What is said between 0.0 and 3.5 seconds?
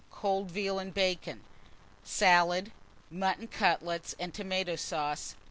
Cold veal and bacon, salad, mutton